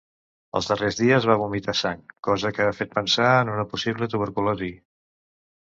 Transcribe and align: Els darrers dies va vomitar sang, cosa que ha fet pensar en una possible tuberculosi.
Els 0.59 0.69
darrers 0.69 0.95
dies 1.01 1.27
va 1.31 1.35
vomitar 1.41 1.75
sang, 1.83 2.01
cosa 2.29 2.53
que 2.57 2.67
ha 2.69 2.73
fet 2.79 2.97
pensar 2.97 3.29
en 3.45 3.55
una 3.59 3.69
possible 3.77 4.11
tuberculosi. 4.17 4.75